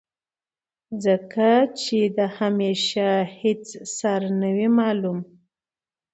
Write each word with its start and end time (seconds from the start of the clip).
ځکه 1.05 1.47
چې 1.81 1.99
د 2.17 2.19
همېشه 2.37 3.07
هېڅ 3.39 3.65
سر 3.97 4.21
نۀ 4.39 4.49
وي 4.55 4.67
معلوم 4.79 5.19